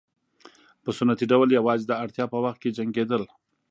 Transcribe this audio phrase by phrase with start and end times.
[0.83, 3.23] په سنتي ډول یوازې د اړتیا په وخت کې جنګېدل.